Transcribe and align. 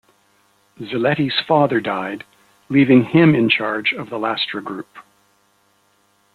Ziletti's 0.79 1.39
father 1.47 1.79
died, 1.79 2.23
leaving 2.69 3.03
him 3.03 3.35
in 3.35 3.49
charge 3.49 3.93
of 3.93 4.09
the 4.09 4.17
Lastra 4.17 4.59
Group. 4.59 4.97